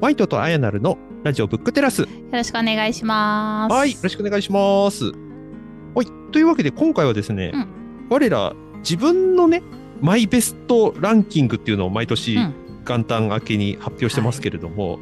[0.00, 2.02] ワイトとアヤナルのラジオブックテラス。
[2.02, 3.74] よろしくお願いします。
[3.74, 5.06] はい、よろしくお願いします。
[5.06, 5.10] は
[6.04, 7.68] い、というわけで今回はですね、うん
[8.10, 9.60] 我ら自分のね、
[10.00, 12.54] マイベストランキングっていうのを毎年うん
[12.86, 15.00] 元旦明けに発表してますけれども、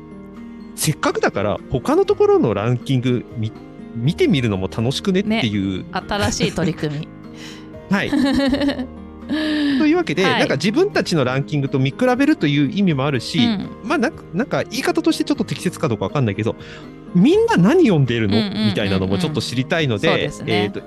[0.74, 3.52] せっかくだから他のところのランキング見
[3.94, 7.08] 見てみるのも楽しくねっていう、新しい取り組み。
[7.94, 8.10] はい。
[9.78, 10.38] というわけで、はい。
[10.40, 13.68] なんか自分たちのランキングと見比べるという意味もあるし、うん。
[13.84, 16.56] まあなんかなんか言い方としてちょっと適切かどうかわかんないけど
[17.14, 18.36] みんな何読んでるの、
[18.66, 20.30] みたいなのもちょっと知りたいのでね。
[20.46, 20.80] えーと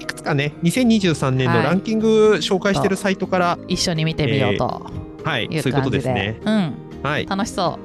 [0.00, 1.64] いくつかね2023年のはい。
[1.64, 4.86] ランキング紹介してるサイトから、一緒に見てみようと
[5.24, 5.98] はい、いうそういうことで。
[5.98, 6.40] ですね。
[6.44, 7.78] うん、はい、楽しそ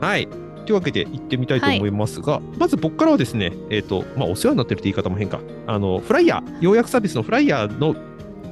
[0.00, 0.28] はい。
[0.64, 5.40] というわけで行ってみたいと思いますが、まず僕からはですね、えっ、と、まあ、お世話になってるって言い方も変か。
[5.66, 7.96] あの、フライヤー、要約サービスのフライヤーの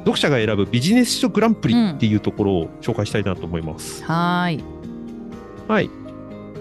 [0.00, 4.02] 読者が選ぶビジネス書グランプリっていうところを紹介したいなと思います。
[4.02, 4.06] う。
[4.06, 4.64] はーい。
[5.68, 5.90] はい。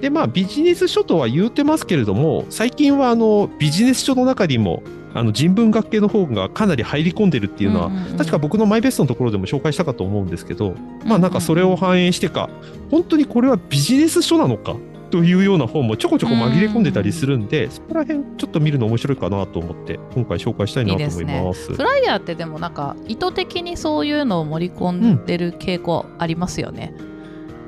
[0.01, 12.49] で、まあ、ビジネス書とは言うてますけれども、最近はあの、ビジネス書の中にも、あの人文学系の方がかなり入り込んでるっていうのは、んんん確か僕のマイベストのところでも紹介したかと思うんですけど、まあなんかそれを反映してか、
[12.91, 14.75] 本当にこれはビジネス書なのか
[15.09, 21.73] というような本もちょこちょこ紛れ込んでたりするんで、そこら辺ちょっと見るの面白いかなと思って、今回紹介したいなと思います。
[21.73, 26.93] フライヤーってでもなんか意図的にそういうのを盛り込んでる傾向ありますよね。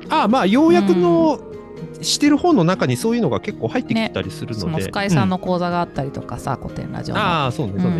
[0.10, 1.40] ああまあ、要約の
[2.02, 4.84] してる本の中にそういうのが結構入ってきたりするそので。
[4.84, 7.22] の深井さんうの講座があったりとかさ、古典ラジオの。
[7.22, 7.98] ああ、そうね、そうね。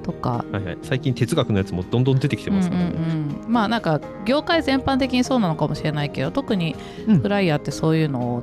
[0.00, 0.44] うんとか。
[0.50, 2.92] はいはい、最近哲学のやつもどんどん出てきてますからね。
[2.96, 3.52] うんうんうん。
[3.52, 6.76] まあなんか業界全般的にそうなのかもしれないけど特に
[7.06, 7.20] うん。
[7.20, 8.42] フライヤーってそういうのを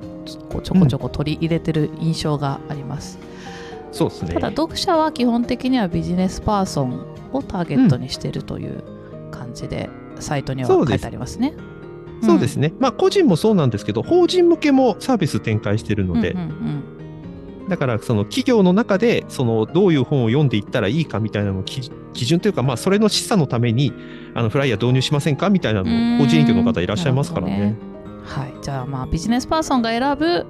[0.49, 3.19] こうちょこちょこ取り入れてる印象があります、
[3.91, 4.33] そうですね。
[4.33, 8.83] ただ読者は基本的にはビジネスパーソンをターゲットにしてるという
[9.31, 11.53] 感じで、サイトには書いてありますね。
[12.23, 12.73] そうですね。
[12.79, 16.96] まあ、個人もそうなんですけど、法人向けもサービス展開してるので、うんうん
[17.67, 23.93] だからその企業の中でそのどういう本を読んでいったらいいかみたいなのを基基準というか、まあ、それの示唆のために
[24.33, 26.15] あのフライヤー導入しませんかみたいなのうん。
[26.15, 27.59] を法人営業の方いらっしゃいますからね。
[27.59, 28.53] なるうんはい。
[28.61, 30.45] じゃあまあビジネスパーソンが選ぶ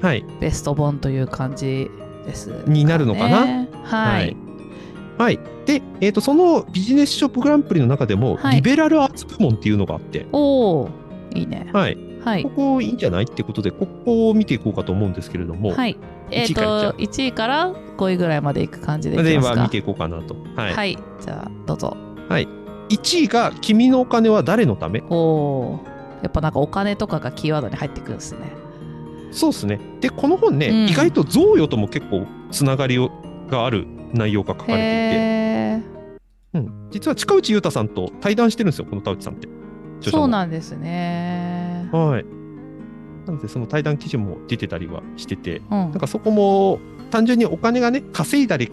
[0.00, 1.90] はい、ベスト本という感じ
[2.26, 3.66] ですかね、になるのかな？
[3.82, 4.36] はい、
[5.16, 8.56] はい、で、えー、とそのビジネスショップグランプリの中でも、はい。
[8.56, 10.90] リベラルアーツ部門っていうのがあって、おお
[11.34, 11.70] いいね。
[11.72, 12.42] はい、はい。
[12.42, 13.24] ここいいんじゃない？
[13.24, 15.96] ってことでここを見ていこうかと思うんですけれども、はい。
[16.30, 19.60] えっ、1位からじゃあと、1位から5位ぐらいまでいく感じでいできますか。
[19.60, 20.36] は見ていこうかなと。
[20.54, 20.98] はいはい。
[21.20, 21.96] じゃあ、どうぞ。
[22.88, 25.02] 1位が「君のお金は誰のため?
[25.10, 25.80] おお。
[26.22, 28.52] やっぱなんかお金とかがキーワードに入ってくるんですね。」
[29.32, 29.80] そうですね。
[30.00, 33.10] でこの本ね、うん意外と贈与とも結構つながりを
[33.50, 35.96] がある内容が書かれていて。
[36.54, 39.48] うん、実は近内裕太さんと対談してるんですよ、この田内さんって。
[40.00, 41.88] そうなんですね。
[41.92, 42.35] はい。
[43.26, 46.78] なので、その対談記事も出てたりはしてて、うんなんかそこも
[47.10, 48.70] 単純にお金がね、稼いだり、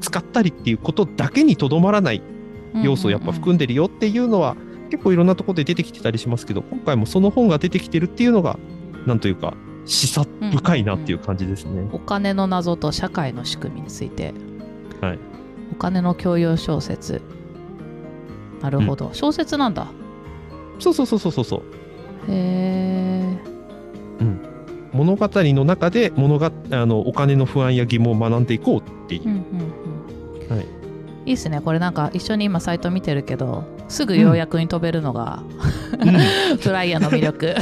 [0.00, 2.22] 使ったりっていうことだけにとどまらない
[2.82, 4.56] 要素をやっぱ含んでるよっていうのは、
[4.90, 8.58] 結構いろんなところで出てきてたりしますけど、今回もその本が出てきてるっていうのが、
[9.06, 9.54] なんというか、
[9.86, 11.88] 示唆深いなっていう感じですね。
[11.92, 14.34] お金の謎と社会の仕組みについて。
[15.00, 15.18] はい。
[15.72, 17.22] お金の教養小説。
[18.60, 19.10] なるほど。
[19.12, 19.88] 小説なんだ。
[20.78, 21.62] そうそうそうそうそうそ
[24.20, 24.24] う。
[24.24, 24.50] へえ。
[24.92, 29.40] 物語の中で物があのお金の不安や疑問を学んでいこうっていううんうん
[30.50, 30.56] うん。
[30.56, 30.66] はい
[31.26, 31.60] いいっすね。
[31.60, 35.42] これなんか一緒に今サイト見てるけど、すぐ要約に飛べるのが、
[36.00, 36.16] うん
[36.58, 37.54] フライヤーの魅力。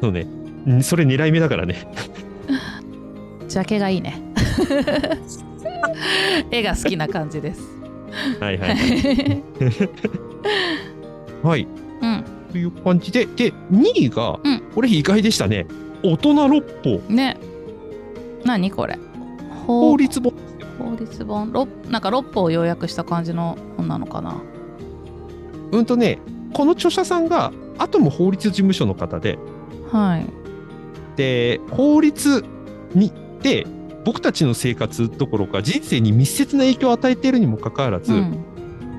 [0.00, 0.26] そうね。
[0.66, 1.90] うんそれ狙い目だからね。
[3.48, 4.20] ジャケがいいね。
[6.50, 7.62] 絵が好きな感じです。
[8.40, 9.42] はいはいはい。
[11.42, 11.66] はい。
[12.48, 12.52] うん。
[12.52, 15.66] という感じで、で、2位が、うんこれ意外でしたね。
[16.02, 17.00] 大人六法。
[17.12, 17.36] ね。
[18.44, 18.98] 何これ？
[19.66, 20.32] 法法律本。
[20.78, 24.40] 法律本六なんか六法を要約した感じの本なのかな？
[25.72, 26.20] うんとね、
[26.54, 29.38] この著者さんが、アトム法律事務所の方で、
[29.90, 30.26] はい。
[31.16, 32.44] で、法律
[32.94, 33.12] に、
[33.42, 33.66] で、
[34.04, 38.44] 僕たちの生活どころか人生に密接な影響を与えているにもかかわらず、うん。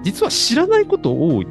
[0.04, 1.48] 実は知らないこと多い。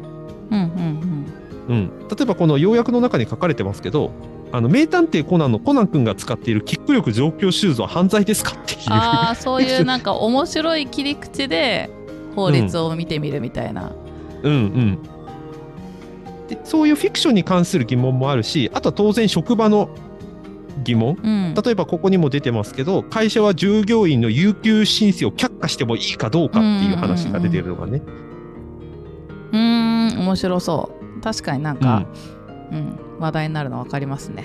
[0.50, 1.27] うんうんうん、
[1.69, 1.88] 例
[2.23, 4.11] えばこの要約の中に書かれてますけど、
[4.53, 8.81] あの名探偵コナンのコナン君が使っているキック力状況シューズは犯罪ですかっていう。
[8.88, 11.91] ああ、そういうなんか面白い切り口で
[12.35, 13.93] 法律を見てみるみたいな。
[14.43, 14.99] うんうん
[16.49, 19.91] でそういうフィクションに関する疑問もあるし、あとは当然職場の
[20.82, 21.19] 疑問。
[21.23, 21.55] うん。
[21.55, 28.00] 例えばここにも出てますけど、会社は従業員の有給申請を却下してもいいかどうかっていう話が出てるのがね。
[29.53, 30.98] うーん、面白そう。
[31.23, 32.06] 確かになんか、
[32.73, 34.44] うん、話題になるの分かりますね。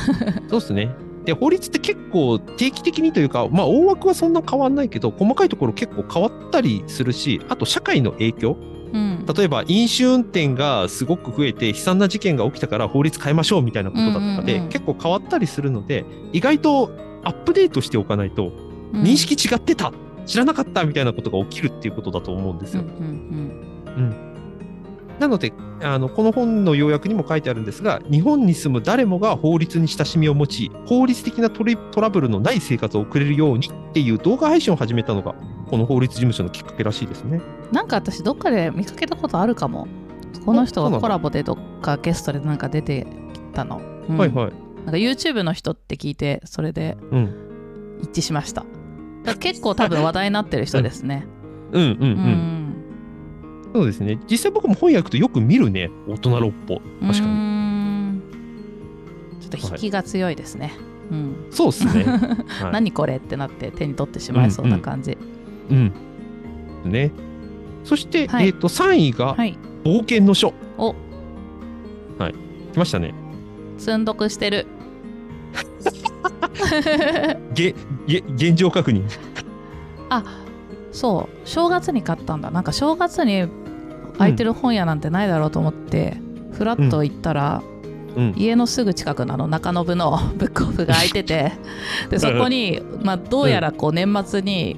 [0.48, 0.90] そうですね。
[1.24, 8.56] で、法律って結構定期的にというか、まあ大枠はそんな変わんないけど、細かいところ結構変わったりするし、あと社会の影響。
[8.92, 16.92] うん、例えば飲酒運転がすごく増えて悲惨な事件が起きたから法律変えましょうみたいなことだとかでうんうんうん結構変わったりするので意外と
[17.24, 18.52] アップデートしておかないと
[18.92, 19.92] うん認識違ってた
[20.26, 22.90] 知らなかったみたいなことが起きるっていうことだと思うんですうんよ
[23.96, 24.00] う。
[24.00, 24.33] ん
[25.18, 25.52] なので
[25.82, 35.34] あのこの本の要約にも書いてあるんですが日本に住む誰もが法律に親しみを持ち法律的なトリトラブルのない生活を送れるようにっていう動画配信を始めたのが
[35.68, 37.40] この法律事務所のきっかけらしいですね。
[37.68, 39.88] うん、なんか私どっかで見かけたことあるかも。
[40.44, 43.80] この人がコラボでどっかゲストでなんか出てきたの。
[44.08, 44.52] うんはいはい。
[44.84, 48.62] なんか YouTube の人って聞いてそれでうん一致しました。
[48.62, 48.70] だか
[49.32, 51.26] ら結構多分 話題になってる人ですね。
[51.72, 51.94] うんうんう。
[51.98, 52.53] うんん。
[53.74, 54.20] そうですね。
[54.30, 55.90] 実際僕も本屋行くとよく見るね。
[56.06, 56.76] 大人六歩。
[56.76, 58.18] 確かうーに。
[58.18, 58.22] ん
[59.40, 60.72] ちょっと引きが強いですね。
[61.10, 61.46] うん。
[61.50, 62.04] そうですね。
[62.46, 65.18] はい、何これってなって手に取ってしまいそうな感じ。
[65.70, 65.92] うん。
[66.84, 67.10] ね。
[67.82, 69.58] そして、はいえっ、と、3位が、はい。
[69.82, 70.54] 冒険の書。
[70.78, 70.94] お
[72.18, 72.34] はい。
[72.72, 73.12] 来ましたね。
[73.76, 74.66] 積んどくしてる。
[77.54, 77.74] げ、
[78.06, 79.02] げ、現状確認。
[80.92, 83.48] そう正月に買ったんだなんか正月に
[84.18, 86.16] 空いてる本屋なんてないだろうと思って、
[86.52, 87.62] フラッと行ったら、
[88.16, 88.34] うん。
[88.36, 91.52] 家のすぐ近くのあの中延の ブックオフが開いてて
[92.10, 94.76] でそこに、まあ、どうやらこう年末に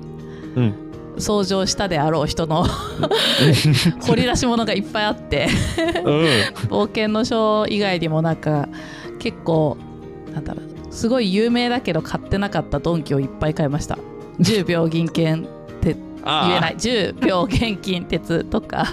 [0.57, 0.75] うん。
[1.19, 2.67] 掃除をしたであろう人の
[4.07, 5.49] 掘り出し物がいっぱいあって
[6.05, 6.25] うん。
[6.69, 8.69] 冒険の書以外にもなんか
[9.19, 9.79] 結構
[10.35, 13.99] なんだろうすごい有名だけど買ってなかったドンキをいっぱい買いました
[14.41, 15.49] 10秒銀券
[16.27, 16.75] 言えない。
[16.77, 18.87] 10秒現金鉄とか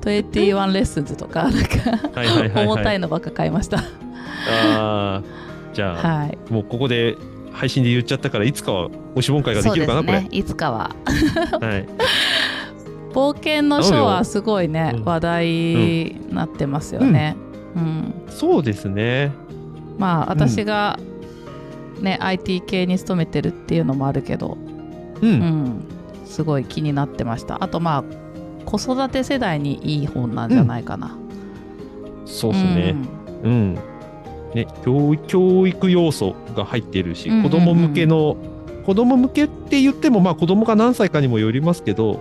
[0.00, 2.60] 21レッスンズとかなんか。
[2.60, 3.78] 重たいのばっか買いました。
[3.78, 3.82] あ
[4.48, 5.22] あ。
[5.74, 6.38] じゃあ、はい。
[6.50, 7.16] もうここで
[7.52, 10.28] 配信で言っちゃったから、いつかはおしぼん会ができるかな、すね。
[10.30, 10.94] いつかは。
[11.52, 11.66] これ。
[11.66, 11.88] はい。
[13.12, 17.36] 冒険の書はすごいねうん話題になってますよね、
[17.76, 18.14] うん。
[18.28, 19.32] そうですね。
[19.98, 20.98] まあ私が
[22.00, 24.56] ね、IT 系に勤めてるっていうのもあるけど。
[25.20, 25.26] う。
[25.26, 25.84] うんん、
[26.32, 28.04] すごい気になってましたあとまあ
[28.64, 31.16] 子育て世代にいい本なんじゃないかな、
[32.24, 32.94] そうですね。
[33.42, 33.74] うん。
[34.54, 38.36] ね、教育教育要素が入っているし、うんうんうん子供向けの、
[38.84, 42.20] 子供向けって言っても、まあ子供が何歳かにもよりますけど、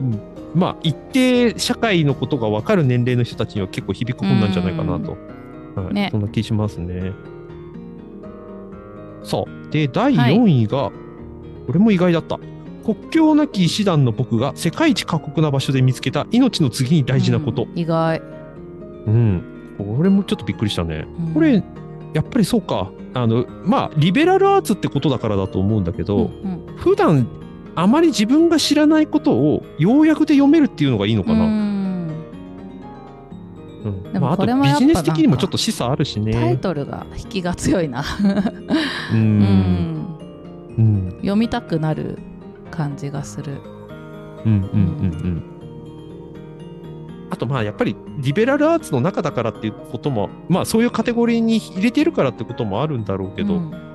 [0.00, 0.20] うん、
[0.54, 5.16] まあ一定社会のことが分かる年齢の人たちには結構響く本なんじゃないかなと。
[5.74, 7.12] はい、ねそんな気しますね。
[9.22, 9.72] そう。
[9.72, 10.90] で、第はい4位が、
[11.66, 12.38] これも意外だった。
[12.88, 17.64] 国境なき医師団の僕が世界一過酷な場所で見つけた命の次に大事なこと。
[17.64, 18.22] うん意外、
[19.06, 19.42] うん。
[19.76, 21.06] これもちょっとびっくりしたね。
[21.18, 21.62] うんこれ、
[22.14, 22.90] やっぱりそうか。
[23.12, 27.26] あの、まあ、リベラルアーツってことだからだと思うんだけど、うんうん普段
[27.74, 31.44] あまり自分が知らないことを要約で読めるっていうのがいいのかな。
[31.44, 32.08] うん
[34.14, 36.56] まあ、あとビジネス的にもちょっと示唆あるしタイね。
[36.56, 38.02] トルが引きが強いな、
[39.12, 39.14] う。
[39.14, 40.18] うんん、
[40.78, 41.10] うん。
[41.18, 42.18] 読みたくなる
[42.78, 43.60] 感じがする
[44.44, 44.52] うん。
[44.52, 44.60] うん。
[44.62, 45.20] うん。
[45.20, 45.42] うん。
[47.30, 53.88] あとまあやっぱりリベラルアーツの中だからっていうこともまあそういうカテゴリーに入れてるからってこともあるんだろうけど、うん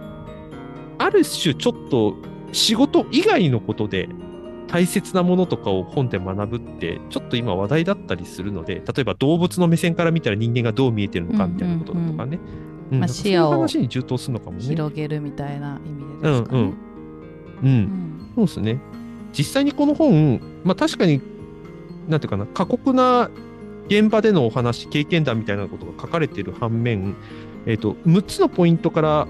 [0.99, 2.15] ある種ちょっと
[2.53, 4.07] 仕事以外のことで
[4.67, 12.39] 大切なものとかを本で学ぶってちょっと今話題だったりするので例えば動物の目線から見たら人間がどう見えてるのかみたいなことだとかね、
[12.91, 14.63] うんまあなんういう視野を話に充当するのかもね。
[14.63, 16.59] 広げるみたいな意味でうんですかね。
[16.59, 16.73] うんう
[17.63, 18.79] うんんそうですね。
[19.37, 21.21] 実際にこの本、まあ確かに、
[22.07, 23.29] なんていうかな、過酷な
[23.87, 27.15] 現場でのお話、経験談みたいなことが書かれている反面、
[27.65, 29.27] えっ、と、6つのポイントから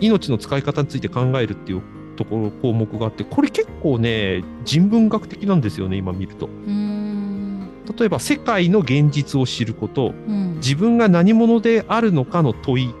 [0.00, 1.82] 命の使い方について考えるっていう
[2.16, 6.46] ところ、項目があって、これ結構ね、人文学的なんですよね、今見ると。
[6.46, 7.68] うん。
[7.98, 10.56] 例えば、世界の現実を知ること、うん。
[10.56, 12.94] 自分が何者であるのかの問い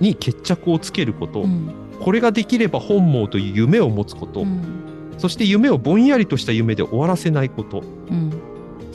[0.00, 1.72] に決着をつけること、うん。
[2.00, 4.89] これができれば本望という夢を持つこと、うん
[5.20, 8.30] そして夢をぼんやりとした夢で終わらせないこと、うん。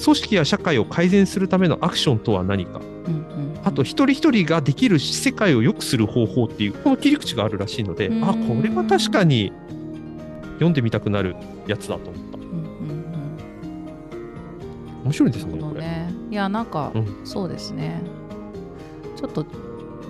[0.04, 3.26] 組織や社会を改善するためのアクションとは何か、うん
[3.64, 8.24] あと一人一人ができる世界を良くする方法っていう、この切り口があるらしいので、うん。
[8.24, 9.52] あ、これは確かに
[10.54, 11.36] 読んでみたくなる
[11.68, 12.38] やつだと思った。
[12.38, 13.06] うんうん
[15.06, 15.84] 面白いですうんね、これ。
[16.32, 17.22] いやなんか、うん。
[17.24, 18.02] そうですね。
[19.16, 19.46] ちょっと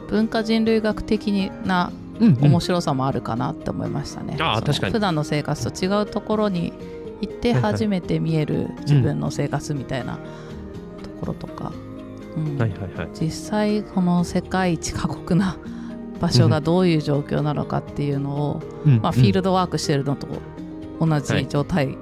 [0.09, 4.35] 文化人類学的なうんうん面白さもあるかなって思いましたね。
[4.37, 4.93] そのあー確かに。
[4.93, 6.73] 普段の生活と違うところに
[7.21, 7.71] 行ってはいはい。
[7.73, 10.19] 初めて見える自分の生活みたいな
[11.03, 11.73] ところとか、
[12.37, 12.57] うん。
[12.57, 13.09] はいはいはい。
[13.19, 15.57] 実際この世界一過酷な
[16.19, 18.99] 場所がどういう状況なのかっていうのを、うん。
[19.01, 20.27] まあ、フィールドワークしてるのと
[20.99, 21.95] 同じ状態、ま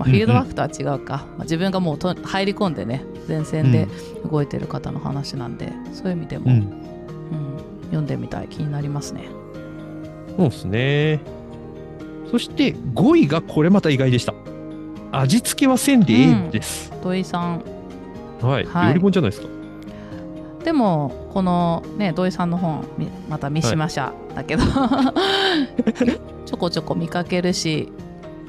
[0.00, 3.88] あ、フィールドワークとは違うか、まあ、自分がもうと入り込んでね前線で
[4.30, 6.66] 動いてる方の話なんで、そういう意味でも、ううんん、
[7.86, 8.48] 読んでみたい。
[8.48, 9.24] 気になりますね。
[10.36, 11.20] そうですね。
[12.30, 14.34] そして5位がこれまた意外でした。
[15.12, 16.92] 味付けはせんでええです。
[17.02, 17.62] 土井さん
[18.40, 18.64] はい。
[18.64, 19.48] はい料理本じゃないですか。
[20.64, 24.64] でもこのね土井さんの本みまた三島社だけど、
[26.44, 27.92] ちょこちょこ見かけるし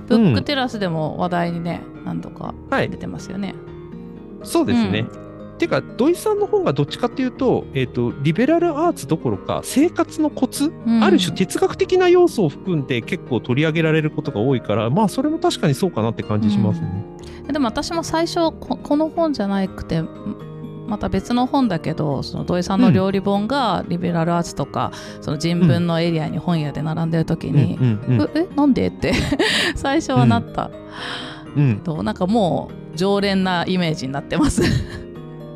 [0.08, 2.98] ブックテラスでも話題にね何度かはい出。
[2.98, 3.54] てますよね。
[4.44, 4.92] そうですね。
[4.92, 5.04] てい
[5.66, 11.04] うか土井さんの本がどっちかっていうと,、えー、とリベラルアーツどころか生活のコツ、うん。
[11.04, 17.06] ある種哲学的な要素を含んで結構取り上げられることが多いからまあそれも確かにそうかなって感じしますね。
[17.52, 20.04] でも私も最初ここの本じゃなくて
[20.88, 28.30] また別の本だけどその土井さんの料理本がリベラルアーツとか、その人文のエリアに本屋で並んでる時に、うんうんうん。
[28.36, 29.14] ええなんでって
[29.76, 30.72] 最初はなった、
[31.56, 31.82] うん。
[31.84, 34.62] となんかもう常連なイメージになってます。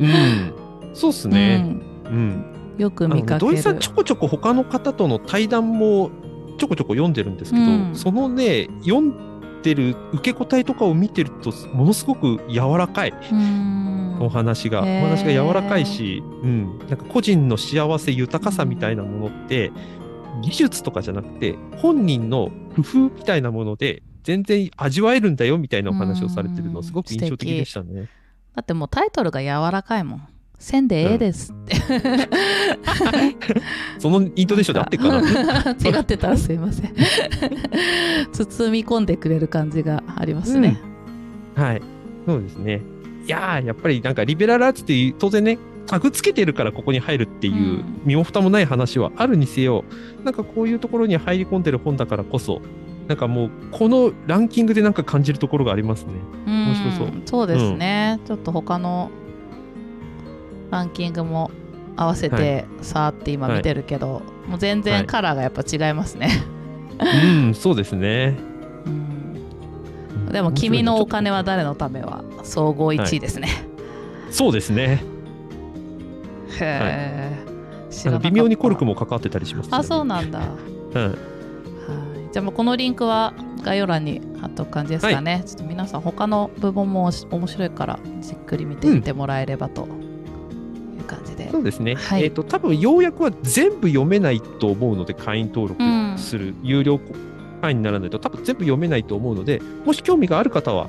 [0.01, 0.53] うん。
[0.93, 1.65] そうっすね。
[2.05, 2.13] うん。
[2.13, 2.45] うん。
[2.77, 3.51] よく見かける。
[3.51, 6.11] 土井さんちょこちょこ他の方との対談も
[6.57, 7.95] ちょこちょこ読んでるんですけど、うん。
[7.95, 14.17] そのね読んでる受け答えとかを見てるとものすごく柔らかいうん。
[14.21, 19.71] お話が、お話が柔らかいし、うん、なんか個人の幸せ豊かさみたいなものって
[20.41, 28.07] 技術とかじゃなくて本人の工夫みたいなもので全然味わえるんだよみたいなお話をされてるのすごく印象的でしたね。
[28.55, 30.27] だってもうタイトルが柔らかいもん。
[30.59, 31.75] せんでええですって。
[33.97, 35.09] そのイントネーションで合ってるか
[35.63, 35.71] な？
[35.99, 36.93] 違ってたらすいません。
[38.31, 40.79] 包み込んでくれる感じがありますね。
[41.55, 41.81] はい。
[42.27, 42.81] そうですね。
[43.25, 49.83] いやー、やっぱりなんかリベラルアーツっていう当然ね、タグつけてるからここに入るっていううん身も蓋もない話はあるにせよ、
[50.23, 52.61] なんかこういうところに入り込んでる本だからこそ、
[53.07, 56.13] なんかもうこのランキングでなんか感じるところがありますね。
[56.47, 59.09] うん面白そうそうですね、ちょっと他の
[60.69, 61.51] ランキングも
[61.97, 66.29] 合わせはてさーって今見てるけど、もう全はい然カラーがやっぱ違いますね。
[66.99, 68.37] うん、そうですね。
[68.85, 69.11] うん
[70.31, 73.49] でも「君のお金は誰のため」は総合1位ですね。
[74.29, 75.03] そうですね。
[76.59, 77.35] へ
[78.05, 80.39] え、微妙にコルクも関わってたりします、あそうなんだ。
[80.39, 80.45] は
[80.93, 81.17] うん。
[82.31, 83.33] いじゃあもうこのリンクは
[83.63, 85.43] 概要欄に貼っとく感じですかね。
[85.45, 89.85] ちょっと皆さん他の部分も面白いからじっくり見てみてもらえればとい
[90.99, 91.49] う感じで。
[91.49, 91.95] そうですね。
[91.95, 96.99] はいえっ、と、多分要約は全部読めないと思うので、会員登録うんする、有料
[97.61, 100.87] 会員にならないと、多分全部読めないと思うので、もし興味がある方は、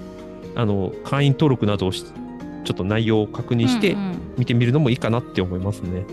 [0.55, 6.07] あの、会員登録などをし、ちょっっと内容を確認してうんうん見てみるのもいいかなって思いますね。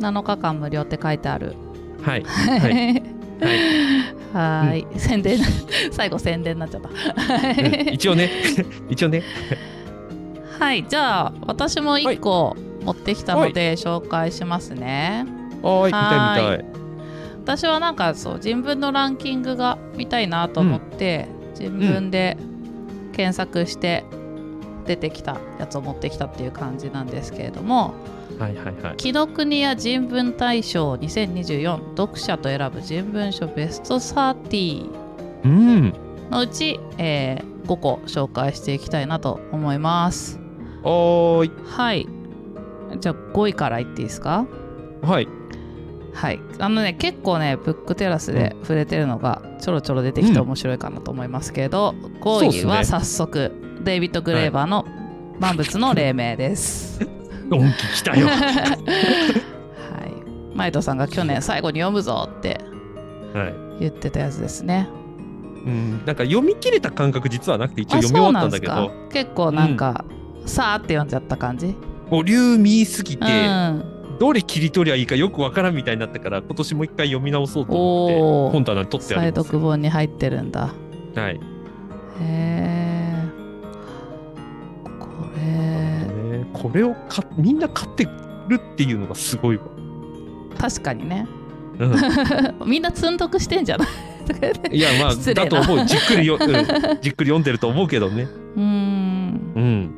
[0.00, 1.54] 7日間無料って書いてある。
[2.02, 2.24] はい。
[2.24, 3.15] はい。
[3.40, 4.98] ははーい。
[4.98, 5.38] 宣伝、
[5.92, 6.88] 最後宣伝になっちゃった。
[6.88, 8.30] うん一応ね、
[8.88, 9.22] 一応ね。
[10.58, 10.84] はい。
[10.88, 15.26] じゃあ、私も1個持ってきたので紹介しますね。
[15.62, 16.64] はーい、いたい見たい。
[17.44, 22.36] 私はなんかそう人文のランキングが見たいなと思って、人文で
[23.12, 24.04] 検索して
[24.86, 27.94] 出てきたやつを持ってきたっていう感じなんですけれども
[28.38, 28.96] はいはいはい。
[28.96, 34.90] 紀ノ国屋人文大賞2024読者と選ぶ人文書ベスト30
[35.44, 35.92] うん。
[36.30, 40.38] のうち、えー5個紹介していきたいなと思います
[40.84, 41.50] はーい。
[41.66, 42.06] はい
[43.00, 44.46] じゃあ5位からいっていいですか？
[45.02, 45.28] はい。
[46.14, 53.52] はい、あのね結構ねブックテラスで触れてるのがちょろちょろ出てきてうん面白いかなと思いますけど、5そうっすね位は早速、
[53.84, 54.86] デイビッド・グレーバーの
[55.40, 57.00] 「万物の黎明」です。
[57.48, 58.26] ドンキ来たよ。
[58.26, 58.32] は
[60.06, 62.60] い、マイトさんが去年最後に読むぞって
[63.34, 63.54] はい。
[63.80, 64.88] 言ってたやつですね。
[65.66, 70.04] うん、なんか読み切れた感覚実はなくて一応あ読み終わったんだけど結構なんか、
[70.46, 71.74] さーって読んじゃった感じ？
[72.08, 73.84] ボリューミーすぎて、うん、
[74.20, 79.46] どれ切り取りゃいいかよくわからんみたいになったから今年もう一回読み直そうと思って本棚に取ってあ再ります。
[79.48, 80.72] 読本に入ってるんだ。
[81.16, 81.34] はい。
[81.34, 81.38] へ
[82.20, 82.55] え。
[86.66, 88.04] ねこれをかみんな買って
[88.48, 89.64] るっていうのがすごいわ。
[90.58, 91.26] 確かにね。
[91.78, 91.94] うん
[92.68, 93.84] みんな積んどくしてんじゃな
[94.72, 94.76] い？
[94.76, 96.48] いやまあ だと思うじっくりよ、うん、
[97.02, 98.22] じっくり読んでると思うけどね。
[98.56, 99.40] うーん。
[99.54, 99.90] うん。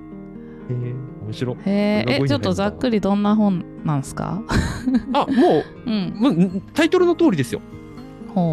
[0.70, 1.56] えー、面白い。
[1.64, 4.42] へこれが5位に入ったええちょっとざっくりどんな本なんすか？
[5.14, 7.60] あもうんうもうタイトルの通りですよ。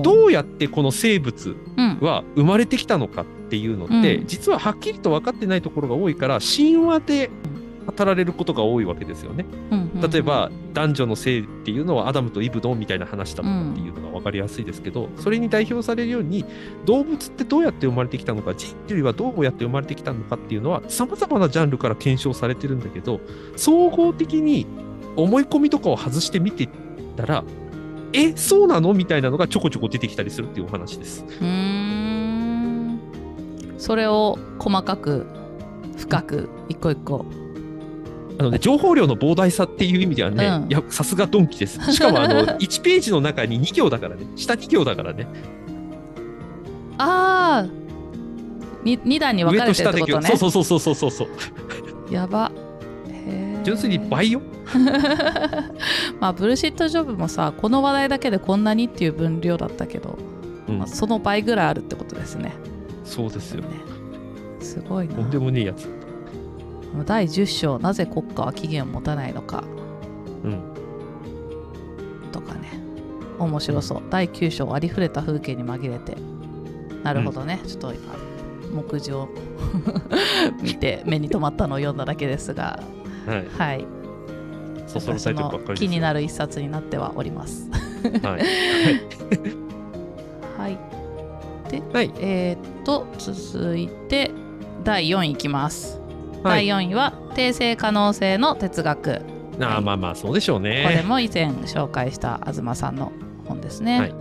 [0.03, 7.29] どうやってこの生物うんは生まれてきたのかっていうのって、うん実ははっきりと分かってないところが多いから神話で
[7.85, 9.45] 語られることが多いわけですよね。
[10.11, 16.43] 例えば、男女の性っていうのはアダムとイブのみたいな話だとかっていうのが分かりやすいですけど、それに代表されるように
[16.85, 23.21] 動物ってどうやって生まれてきたのか人類はどうやって生まれてきたのかっていうのはさまざまなジャンルから検証されてるんだけど
[23.55, 24.65] 総合的に
[25.15, 26.67] 思い込みとかを外して見て
[27.15, 27.43] たら
[28.13, 28.93] えそうなの？
[28.93, 31.23] みたいなのがちょこちょこ出てきたりするっていうお話です。
[31.23, 32.99] うーん
[33.77, 35.25] それを細かく
[35.97, 37.25] 深く一個一個
[38.37, 40.69] あのね、情報量の膨大さっていう意味ではね、うん。
[40.69, 41.79] いやさすがドンキです。
[41.91, 45.27] しかもあの 1ページの中に2行だからね、下2行だからね、
[46.97, 47.85] ああ
[48.83, 50.29] 2, 二段に分上かれてるってことね。
[50.35, 52.13] そうそうそうそうそうそう。
[52.13, 52.51] やば。
[53.63, 54.41] 純粋に倍よ。
[56.19, 60.17] まあブルシットジョブもさこの話題だけでこんなにっていう分量だったけど、
[60.67, 60.79] うん。
[60.79, 62.53] まあ、その倍ぐらいあるってことですね。
[63.03, 63.61] そうですよ。
[63.61, 63.67] ね。
[64.59, 65.15] すごいな。
[65.15, 65.89] とんでもねえやつ。
[67.03, 69.63] 第10章なぜ国家は期限を持たないのか
[70.43, 70.61] うん。
[72.31, 72.79] とかね
[73.39, 76.15] 面白そう第9章ありふれた風景に紛れて
[77.03, 78.15] なるほどね、ちょっと今
[78.73, 79.29] 目次を
[80.63, 82.79] 見て目に留まったのを読んだだけですが
[83.27, 83.47] はい。
[83.57, 83.85] はい
[84.87, 85.89] そそるタイトルばっかりですよ。
[85.89, 87.69] 気になる一冊になってはおります
[88.23, 88.41] はい。
[90.57, 90.77] はい
[91.91, 92.11] はい。
[92.19, 94.31] えーっと続いて
[94.83, 96.04] 第4位いきます、はい。
[96.49, 99.21] 第4位は定性可能性の哲学
[99.59, 101.03] ああ、まあまあ、そうでしょうこれね。
[101.07, 103.11] も以前紹介した東さんの
[103.45, 104.15] 本ですね、はい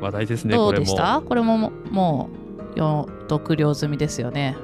[0.00, 0.84] 話題ですね、どうこれも。
[0.86, 1.20] でした？
[1.20, 2.30] これももも
[2.74, 4.56] うよ読了済みですよね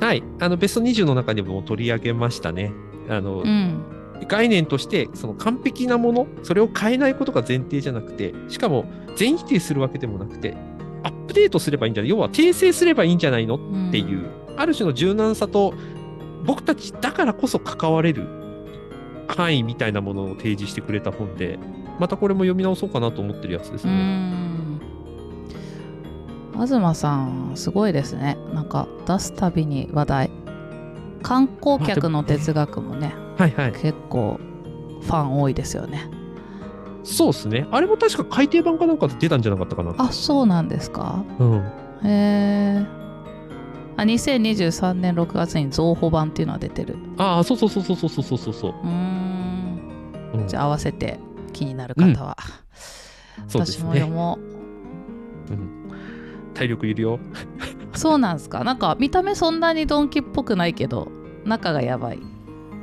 [0.00, 0.22] はい。
[0.40, 2.72] あの、ベスト20の中にも取り上げましたね。
[3.08, 3.82] あの、うん
[4.26, 8.84] 概念として、その完璧なもの、それを変えないことが前提じゃなくて、しかも
[9.16, 10.56] 全否定するわけでもなくて、
[11.04, 15.72] アップデートすればいいんじゃない要は訂正すればいいんじゃないのっうんていう、ある種の柔軟さと、
[16.44, 18.26] 僕たちだからこそ関われる
[19.28, 21.58] 範囲みたいなものを提示してくれた本で、
[21.98, 23.94] またこれも読み直そうかなと思ってるやつですうね。
[23.96, 24.80] ん
[26.54, 30.30] 東さんすごいですねなんか出すたびに話題
[31.22, 33.72] 観光客の哲学もねはいはい。
[33.72, 34.40] 結構
[35.02, 36.10] ファン多いですよね
[37.04, 37.66] そうですね。
[37.70, 39.94] あれも確か改訂版かなんかで出たんじゃなかったかな。
[39.96, 41.56] あそうなんですかうん。
[42.04, 42.86] へえ
[43.98, 46.96] あ2023年6月に増補版っていうのは出てる。
[47.16, 48.70] ああ、そうそうそうそうそうそうそうそう。
[48.70, 49.80] うーん。
[50.34, 50.48] うん。
[50.48, 51.18] じゃあ合わせて
[51.52, 52.36] 気になる方は、
[53.48, 54.10] そうです私も読ね。
[54.10, 54.38] も
[55.50, 55.52] う。
[55.52, 55.90] うん、
[56.54, 57.18] 体力いるよ。
[57.94, 58.62] そうなんですか。
[58.62, 61.10] なんか見た目そんなにドンキっぽくないけど
[61.44, 62.20] 中がやばい。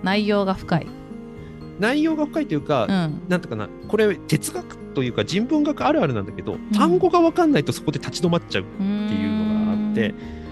[0.04, 0.88] 内容が深い。
[1.80, 2.90] 内容が深いというか、うん。
[3.30, 10.45] なんていうかな、これ哲学というか人文学あるあるなんだけど、単語が分かんないとそこで立ち止まっちゃうっっていうのがあって、うん、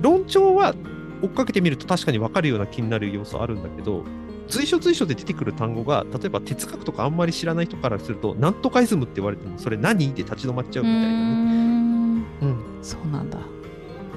[0.00, 0.74] 論調は
[1.22, 4.04] 追っかけてみると確かに分かるような気になる要素あるんだけど、
[4.48, 12.24] 随所随所で出てくる単語が、例えば哲学とかあんまり知らない人からすると、なんとかイズムって言われても、それ何で立ち止まっちゃうみたいなね。
[12.42, 13.38] うん、そうなんだ。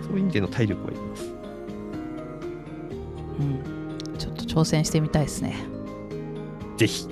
[0.02, 1.34] そういう意味での体力はいります。
[3.40, 4.18] うん。
[4.18, 5.56] ちょっと挑戦してみたいですね。
[6.78, 7.08] ぜひ。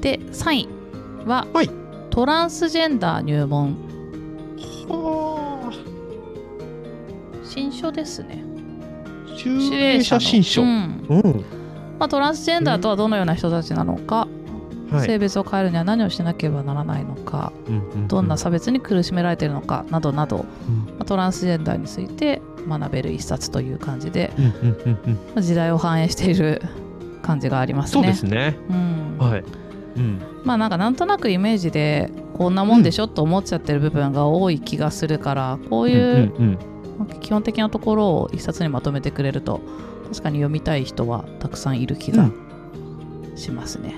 [0.00, 0.68] で3位
[1.26, 1.70] は、はい。
[2.10, 3.76] トランスジェンダー入門。
[4.88, 5.29] は
[7.70, 8.42] 新書ですね
[9.32, 10.62] あ、集英写真書。
[10.62, 10.70] ううん。
[10.70, 11.44] ん
[11.98, 14.26] まあ、トランスジェンダーとはどのような人たちなのか、
[14.90, 15.06] はい。
[15.06, 26.60] 性別を変えるには何をしなければならないのかうんうんうんどんな差別に苦しめられているのかなどなど、うんまあトランスジェンダーについて学べる一冊という感じで、うんうんうんうんまあ時代を反映している
[27.22, 28.02] 感じがありますね。
[28.02, 28.56] そうですね。
[28.68, 29.44] うんはい。
[29.96, 30.20] うん。
[30.44, 36.58] まあなんかなんとなくイメージでこんなもんでしょと思っちゃってる部分が多い気がするからこういううんうん
[37.06, 39.60] 基本的なところを一冊にまとめてくれると
[40.08, 43.36] 確かに読みたい人はたくさんいる気がうん。
[43.36, 43.94] しますね。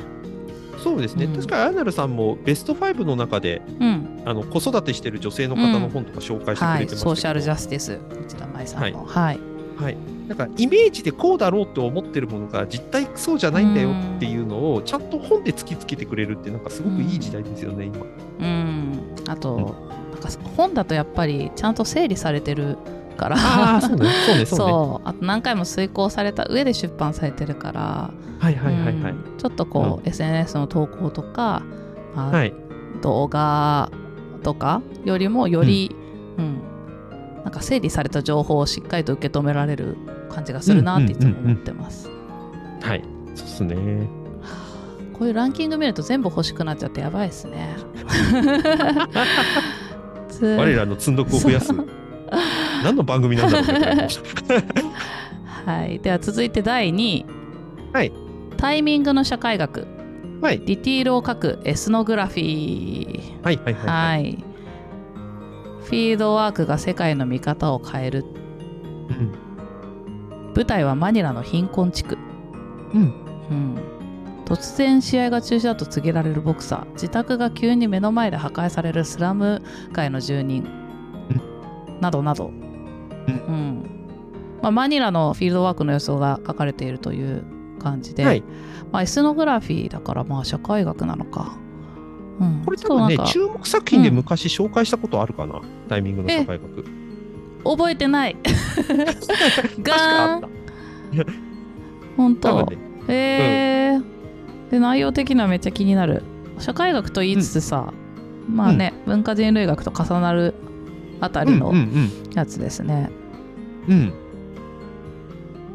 [0.82, 1.24] そうですね。
[1.24, 1.32] うん。
[1.34, 9.38] 確かにアナルさんもベスト5の中でうん、あの子育てしてる女性の方の本とか紹介してくはい、れてましたけど、ソーシャルジャスティス内田舞さんの、はい。
[9.76, 9.96] はい。
[10.28, 18.06] なんかイメージでこうだろうと思ってるものが実態そうじゃないんだよっていうのをちゃんと本で突きつけてくれるってなんかすごくいい時代ですよね、今。
[18.40, 19.74] うん、あと、
[20.22, 22.78] か本だとやっぱりちゃんと整理されてる
[23.16, 24.06] からああ、そうね。
[24.26, 29.12] そうね、そうあと何回も遂行された上で出版されてるから、はいはいはいはい。
[29.12, 31.62] うんちょっとこう、SNS の投稿とか、
[32.14, 32.54] まあはい。
[33.00, 33.90] 動画
[34.42, 35.94] とかよりもより、
[36.38, 36.60] うん
[37.42, 39.96] なんか整理された情報をしっかりと受け止められる
[40.30, 42.08] 感じがするなっていつも思ってます。
[42.80, 43.04] はい。
[43.34, 44.08] そうっすね。
[45.12, 47.76] こういうランキング見ると全部欲しくなっちゃってやばいですね。
[50.42, 51.72] つ我らの積んどくを増やす。
[52.82, 53.68] 何の番組なんだろう。
[55.64, 57.24] はい、では続いて第2位、
[57.92, 58.12] はい、
[58.56, 59.86] タイミングの社会学
[60.40, 60.58] はい。
[60.58, 63.84] ディティールを書くエスノグラフィーはいはいはい。
[63.86, 64.30] ははい。
[64.30, 64.44] い
[65.84, 68.24] フィードワークが世界の見方を変える
[69.10, 69.32] うん。
[70.56, 72.18] 舞台はマニラの貧困地区、
[72.92, 73.14] うん。
[73.50, 73.78] うん、
[74.52, 76.92] 突然試合が中止だと告げられるボクサー。
[76.92, 79.62] 自宅が急に目の前で破壊されるスラム
[79.92, 80.68] 街の住人、
[82.02, 83.82] などなど、うん。
[84.60, 87.42] まあ、マニラのフィールドワークの様子が書かれているという
[87.78, 88.42] 感じで、はい。
[88.92, 91.56] まあ、エスノグラフィーだからまあ社会学なのか、
[92.38, 95.62] うん、これ多分ね注目作品で昔紹介したことあるかな？
[95.88, 96.84] タイミングの社会学。
[97.64, 98.36] 覚えてない。
[99.80, 100.50] ガーン。
[102.18, 102.48] 本当。
[102.50, 102.82] 多分ね。
[103.08, 104.11] へえ
[104.72, 106.22] で内容的にはめっちゃ気になる
[106.58, 107.92] 社会学と言いつつさ、
[108.48, 110.54] まあね、文化人類学と重なる
[111.20, 112.10] あたりのうんうんうん。
[112.34, 113.10] やつですね
[113.86, 114.12] うん。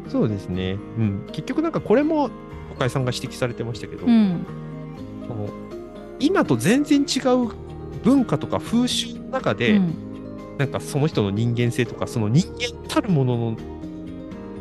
[0.08, 0.72] そうですね。
[0.98, 1.26] うん。
[1.28, 2.30] 結局なんかこれも、
[2.72, 4.44] 岡井さんが指摘されてましたけど、うん
[5.28, 5.48] その
[6.20, 7.50] 今と全然違う
[8.02, 9.94] 文化とか風習の中で、うん
[10.58, 13.56] なんかその人の人間性とか、その人間たるものの、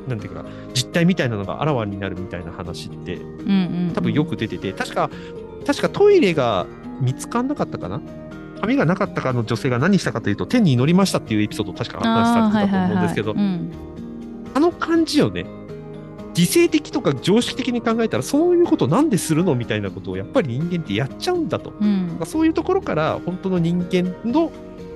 [0.08, 3.54] なんていうか、実態みたいなのがあらわになるみたいな話って、うんう
[3.91, 5.10] ん多分よく出てて、確か、
[5.65, 6.65] 確かトイレが
[7.02, 8.02] 見つかんなかったかな？
[8.62, 13.36] 髪がなかったかの女性が何したかというと、天に祈りましたっていうエピソードを確か話されてたと思うんですけど、
[14.56, 15.46] あの感じよね。
[16.36, 19.56] 理性的とか常識的に考えたら、そういうことなんでするの？
[19.56, 21.74] みたいなことをやっぱり人間ってやっちゃうんだと。
[21.80, 22.20] うん。
[22.26, 24.52] そういうところから本当の人間の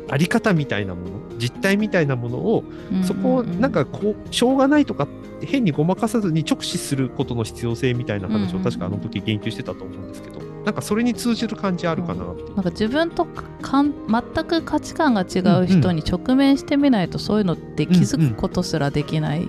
[0.10, 2.64] あり方みたいなもの、実態みたいなものを、
[3.04, 5.08] そこをなんかこう、しょうがないとか
[5.42, 12.44] 変にごまかさずに直視することの必要性みたいな話を確かあの時言及してたと思うんですけど、なんかそれに通じる感じあるかなって。
[12.54, 19.48] なんか自分とかん全く価値観が違う人に直面してみないとそういうのって気づくことすらできない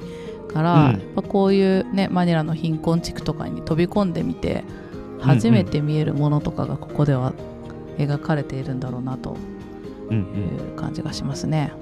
[0.52, 4.64] から、うんやっぱこういうねマニラの貧困地区とかに飛び込んでみて
[5.20, 7.32] 初めて見えるものとかがここでは
[7.98, 9.51] 描かれているんだろうなとうん
[10.14, 11.72] いう感じがしますね。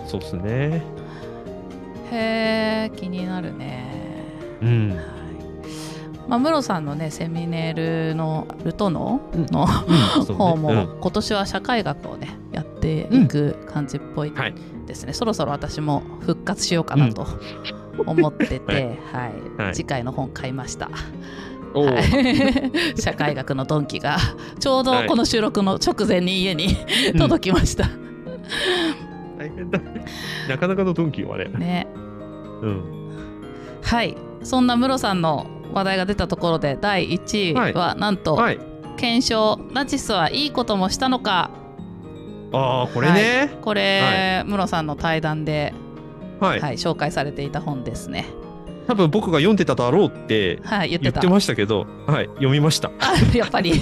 [0.00, 0.08] うん。
[0.08, 0.82] そうですね。
[2.10, 3.84] へえ気になるね。
[4.62, 4.90] うん。
[4.90, 5.00] はい
[6.28, 9.66] まあ、ムロさんのねセミネールのルトノの
[10.18, 14.54] うん 方も、うん今年は社会学をねやっていく感じっぽいはい
[14.86, 17.24] ですね、そろそろ私も復活しようかなと
[18.06, 20.90] 思ってて、 はいはい次回の本買いました、
[21.74, 24.18] はい 社会学のドンキが
[24.58, 26.76] ちょうどこの収録の直前に家に
[27.16, 27.84] 届きました、
[29.38, 29.80] 大変だ。
[30.48, 31.44] なかなかのドンキーはね。
[31.44, 31.86] ね
[32.62, 32.84] うん。
[33.82, 38.58] はいそんなムロさんの話題が出たところで第1位はなんと、はい。
[38.96, 41.50] 検証ナチスはいいこともしたのか
[42.52, 43.50] ああ、これね。
[43.62, 45.72] これ、ムロさんの対談で、
[46.40, 46.60] はい。
[46.60, 48.26] はい、紹介されていた本ですね
[48.90, 52.26] 多分僕が読んでただろうってはい言ってましたけど、はい。
[52.26, 52.90] 読みました。
[52.98, 53.72] あやっぱり。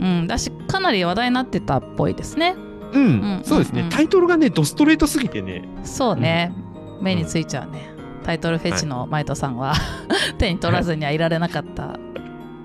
[0.00, 2.56] うんだしかなり話題になってたっぽいですね。
[2.92, 3.02] うん。
[3.04, 3.90] うんそうですね、うん。
[3.90, 5.62] タイトルがね、ドストレートすぎてね。
[5.84, 6.52] そうね、
[7.00, 7.88] 目についちゃうね。
[8.24, 9.74] タイトルフェチのマイトさんは、
[10.38, 11.96] 手に取らずにはいられなかった、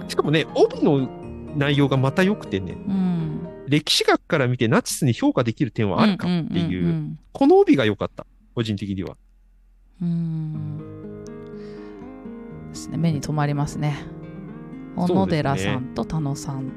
[0.08, 1.08] しかもね、帯の
[1.56, 8.26] 内容がまた良くてね、うん、歴史学から見てナチスに評価できる点はあるかっていう、んんこの帯が良かった。
[8.56, 9.12] 個人的には。
[9.12, 9.20] うん
[10.02, 10.99] うん
[12.70, 12.98] ですね。
[12.98, 14.06] 目に留まりますね。
[14.96, 16.72] 小野寺さんと田野さん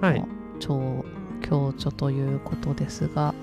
[0.00, 0.20] はい。
[0.20, 1.04] の超
[1.48, 3.34] 共著ということですが、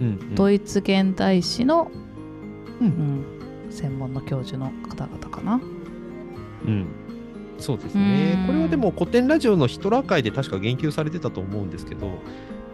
[0.00, 0.34] うんうん。
[0.34, 1.90] ドイツ現代史の、
[2.80, 2.86] うん。
[2.86, 3.24] うん
[3.70, 5.60] 専門の教授の方々かな。
[6.66, 6.86] うん。
[7.58, 8.36] そうですね。
[8.40, 8.46] うん。
[8.46, 12.18] これはでも古典ラジオのヒトラー会で確か言及されてたと思うんですけど、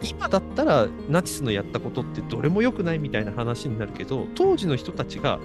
[0.02, 5.38] 今だったらナチスのやったことってどれも良くないみたいな話になるけど、当時の人たちが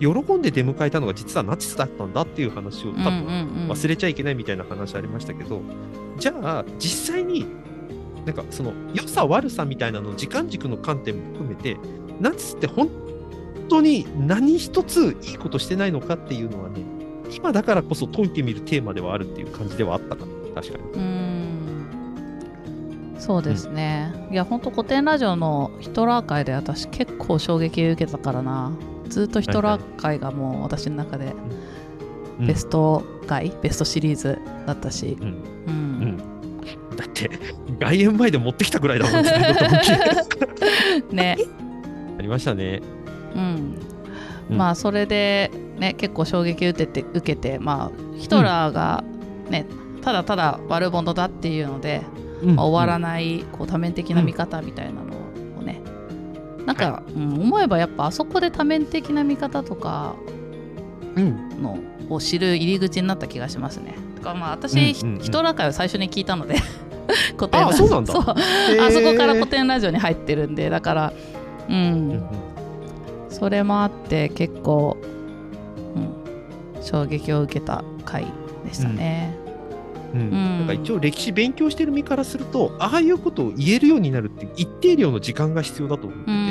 [0.00, 3.70] 喜んで出迎えたのが実はナチスだったんだっていう話を多分うんうんうん。
[3.70, 5.60] 忘れちゃいけないみたいな話ありましたけど、
[6.18, 7.46] じゃあ実際に
[8.24, 11.76] なんかその良さ悪さみたいなのを時間軸の観点も含めて
[12.20, 12.90] ナチスって本
[13.68, 16.82] 当に何一ついいことしてないのかっていうのはね
[17.34, 20.32] 今だからこそ解いてみるテーマではあるっていう感じではあったかな。
[20.54, 20.84] 確かに。
[20.94, 21.28] うん。
[23.18, 28.72] そうですね、いや本当古典ラジオのヒトラー会で私結構衝撃を受けたからな
[29.08, 31.34] ずっとヒトラー会がもう私の中で
[32.40, 32.46] うん。
[32.46, 35.42] ベスト回、ベストシリーズだったし、うん。
[35.66, 35.72] うん。
[35.72, 36.16] うん。
[36.96, 37.30] だって
[37.78, 39.32] 外苑前で持ってきたぐらいだもんね
[41.12, 41.36] ね、
[42.18, 42.80] ありましたね。
[43.34, 43.78] うん。
[44.50, 44.56] うん。
[44.56, 49.04] まあそれでね結構衝撃を受けて受けてまあヒトラーが
[49.48, 49.66] ね、
[50.02, 52.02] ただただ悪者だっていうので、
[52.42, 53.44] まあ終わらない。
[53.52, 55.07] こう多面的な見方みたいなの
[56.68, 60.16] なんか、うん思えばやっぱあそこで多面的な見方とか
[61.16, 61.62] うん。
[61.62, 61.78] の
[62.10, 63.94] を知る入り口になった気がしますね。
[64.16, 65.22] だからまあ私、うんうんうん。
[65.22, 66.56] ヒトラー会を最初に聞いたので
[67.38, 67.86] 古典あラジオ。
[67.86, 68.12] そうなんだ。
[68.12, 68.22] そう。
[68.22, 68.86] へー。
[68.86, 71.12] あそこから古典ラジオに入ってるんでだから
[71.70, 72.22] うん、うんうん。
[73.30, 74.98] それもあって結構、
[76.76, 78.26] うん、衝撃を受けた回
[78.66, 79.34] でしたね。
[80.12, 80.20] うん。
[80.20, 80.58] うん。
[80.58, 86.18] なんか一応歴史勉強してる身からするとああいうことを言えるようになるって一定量の時間が必要だと思う。
[86.26, 86.47] うん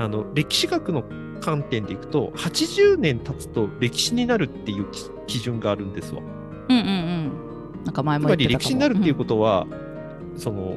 [0.00, 1.04] あの歴史学の
[1.40, 6.22] 観点でいくと80年経つと歴史になるっていうき基準があるんですわ。
[6.22, 7.84] うんうんうん。
[7.84, 8.58] なんか前つまりも言ってたかも。
[8.60, 9.66] 歴史になるっていうことは、
[10.36, 10.76] その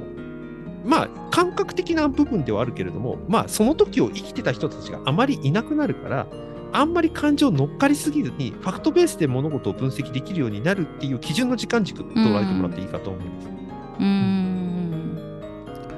[0.86, 6.28] まあ感覚的な部分ではあるけれどもまあその時を生きてた人たちがあまりいなくなるから
[6.74, 13.48] あんまり感情乗っかりすぎずにファクトベースで物事を分析できるようになるっていう基準の時間軸と捉えてもらっていいかと思います。
[13.48, 13.54] うん。
[14.00, 14.43] うーん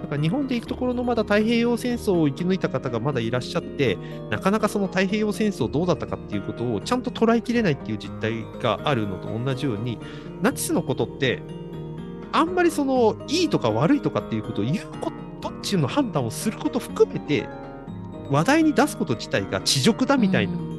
[0.06, 3.98] だから日本で行くところのまだ太平洋戦争を生き抜いた方がまだいらっしゃって
[4.30, 9.98] なかなかその太平洋戦争どうだったかっていうことをちゃんと捉えきれないっていう実態があるのと同じように
[10.44, 11.42] ナチスのことって
[12.32, 17.48] あんまりそのいいとか悪いとかっていうことを言うことっていうの判断をすること含めて
[18.30, 20.75] 話題に出すこと自体が恥辱だみたいな、うん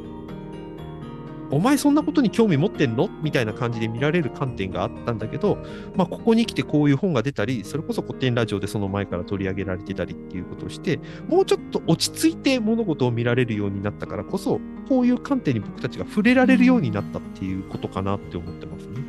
[1.51, 3.09] お前そんなことに興味持ってんの？
[3.23, 5.59] みたいな感じで見られる観点があったんだけど、
[5.95, 19.01] まあ、ここに来てこういう本が出たり、それこそ古典ラジオでその前から取り上げられてたりっていうことをして、もうちょっと落ち着いて物事を見られるようになったからこそ、こういう観点に僕たちが触れられるようになったっていうことかなって思ってますね。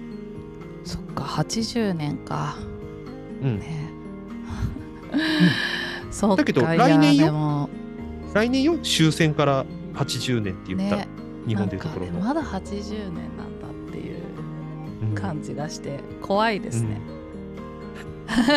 [0.84, 2.56] そっか80年か。
[3.42, 3.60] うん。
[3.60, 3.90] ね。
[6.12, 7.70] そうかだけど来年よ。
[8.34, 10.98] 来年よ、終戦から80年って言った。
[10.98, 11.17] ら、ね
[11.48, 12.12] 日本でいうところの。
[12.14, 14.18] なんかねまだ80年なんだっていう
[15.10, 17.00] うん感じがして怖いですね、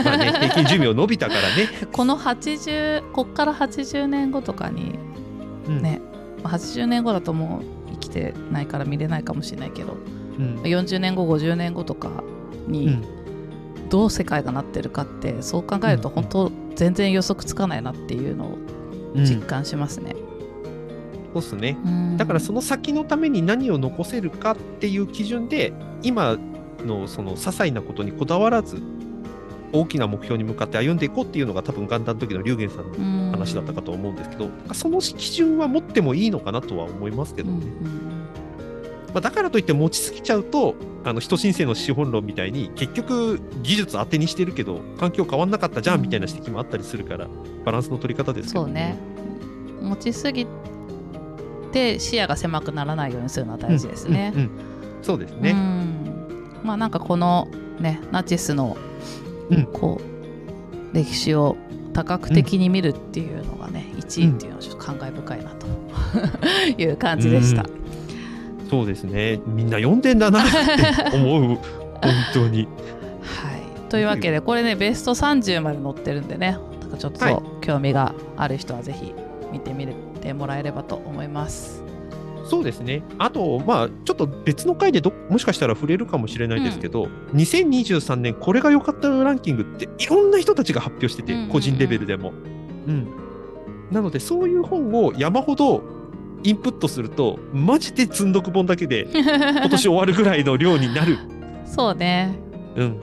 [0.04, 1.88] まあね、 平均寿命伸びたからね。
[1.92, 4.98] この80こっから80年後とかに
[5.68, 5.82] うん。
[5.82, 6.00] ね、
[6.42, 9.96] まあ80年後だともう生きてないから見れないかもしれないけど
[10.38, 10.56] うん。
[10.62, 12.24] 40年後50年後とか
[12.66, 13.04] うにん。
[13.88, 18.58] どう世界がなってるかってそう考えるとうん本当全然予測つかないなっていうのを
[19.14, 19.24] うん。
[19.24, 20.14] 実感しますね。
[20.14, 20.29] そう
[21.38, 21.78] っすね。
[21.84, 26.36] うんだからその先のために何を残せるかっていう基準で、今
[26.84, 28.82] のその些細なことにこだわらず、
[29.72, 37.66] 大きな目標に向かって歩んでいこうっていうのが多分元旦の時の龍玄さんのうん話だったかと思うんですけど、その基準は持ってもいいのかなとは思いますけどね。
[37.80, 38.10] うんうん
[39.12, 47.28] まあ、だからといって持ちすぎちゃうと、あの人申請の資本論みたいに、結局技術当てにしてるけど、環境変わんなかったじゃんみたいな指摘もあったりするから、
[47.64, 48.96] バランスの取り方ですけどそうね。
[49.80, 50.46] 持ちすぎ
[51.70, 54.32] て視野が狭くならないようにするのは大事ですね。
[54.34, 54.70] うんうんうん
[55.02, 55.52] そうですうね。
[55.52, 57.48] んまあなんかこの
[57.80, 58.76] ねナチスの
[59.50, 61.56] うんこう歴史を
[61.92, 65.66] 多角的に見るっていうのがね、1位っていうのはちょっと感慨深いなと
[66.80, 67.64] いう感じでした。
[68.68, 69.40] そうですね。
[69.46, 70.44] みんな読んでんだなっ
[71.10, 71.58] て思う。
[72.00, 72.68] 本当に。
[73.22, 79.12] はい、というわけでこれねベスト30まで載ってるんでねなんかちょっとはい興味がある人はぜひ
[79.52, 79.86] 見てみ
[80.20, 81.82] てもらえればと思います。
[82.44, 83.02] そうですね。
[83.18, 92.32] あと、まあ、ちょっと別の回でどもしかしたら触れるかもしれないですけど、2023年これが良かったランキングっていろんな人たちが発表してて、うんうんうん個人レベルでも。
[92.86, 93.08] うん。
[93.90, 95.82] なので、そういう本を山ほど
[96.42, 101.18] インプットすると、マジで積んどく本だけで 今年終わるぐらいの量になる。
[101.66, 102.36] そうね
[102.76, 102.96] うん。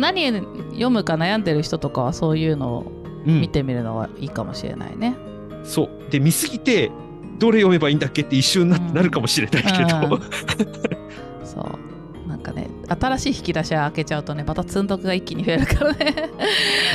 [0.00, 0.30] 何
[0.72, 2.92] 読むか悩んでる人とかはそういうのを
[3.26, 5.16] うん、見てみるのはいいかもしれないね。
[5.64, 6.10] そう。
[6.10, 6.90] で、見すぎて、
[7.38, 10.16] どれ読めばいいんだっけって一瞬な,、うんなるかもしれないけど。
[10.16, 10.22] うん
[11.44, 16.14] そうなんかね新しい引き出し開けちゃうとねまた積んどくが一気に増えるからね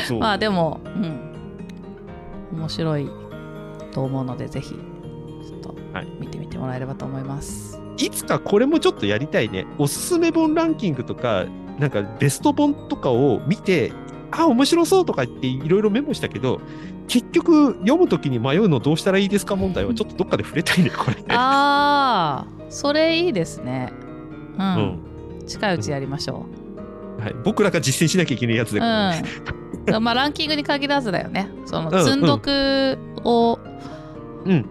[0.08, 3.08] そう まあでもうん面白い
[3.92, 7.80] と思うのでぜひちょっとはい見てみてもらえればと思います。
[7.98, 9.66] いつかこれもちょっとやりたいね。
[9.78, 11.46] おすすめ本ランキングとか、
[11.80, 13.92] なんかベスト本とかを見て、
[14.32, 16.62] あ、面白そうとか言っていろいろメモしたけど、
[17.10, 21.18] 結局読むときに迷うのどうしたらいいですか問題はちょっとどっかで触れたいね、これ。
[21.30, 23.92] ああそれいいですね。
[24.58, 24.76] うん、
[25.40, 25.46] うん。
[25.48, 26.46] 近いうちやりましょ
[27.20, 28.74] はい、僕らが実践しなきゃいけないやつう。
[28.76, 30.04] で、うん。
[30.04, 31.50] まあランキングに限らずだよね。
[31.66, 33.60] そのうん積んどくを、
[34.46, 34.66] うん。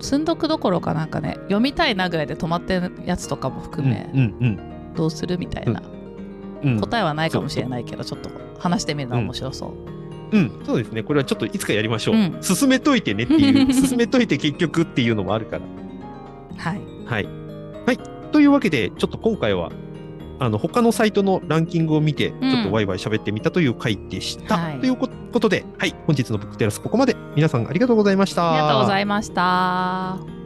[0.00, 5.82] 積んどくどころかなんかね読みたいなぐらいで止まってるやつとかも含め、うんうんどうするみたいな、
[6.62, 6.74] うん。
[6.74, 6.80] うん。
[6.80, 9.93] 答えはないかもしれないけどちょっと話してみるのは面白そう。
[10.32, 11.02] うん、そうですね。
[11.02, 12.14] これはちょっといつかやりましょう。
[12.16, 15.62] うん進めといてねっていう、 進めといて結局っていうのもあるから。
[16.56, 16.80] はい。
[17.06, 17.28] はい。
[17.86, 17.98] はい。
[18.32, 19.70] というわけで、ちょっと今回は、
[20.40, 24.56] あの他のサイトのランキングを見て、うんちょっとワイワイ喋ってみたという回でした。
[24.56, 28.52] はいということで、はい、本日のブックテラスここまで皆さんありがとうございました。
[28.52, 30.43] ありがとうございました。